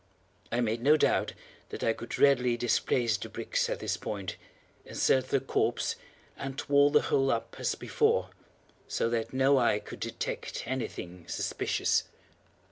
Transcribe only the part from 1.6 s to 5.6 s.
that I could readily displace the bricks at this point, insert the